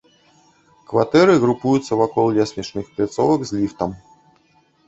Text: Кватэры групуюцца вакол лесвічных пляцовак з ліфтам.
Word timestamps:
Кватэры 0.93 1.35
групуюцца 1.43 1.97
вакол 2.01 2.25
лесвічных 2.39 2.85
пляцовак 2.97 3.41
з 3.51 3.61
ліфтам. 3.61 3.91